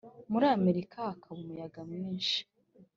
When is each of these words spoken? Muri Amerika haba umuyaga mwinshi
Muri 0.31 0.45
Amerika 0.55 0.95
haba 1.07 1.27
umuyaga 1.37 1.79
mwinshi 1.91 2.39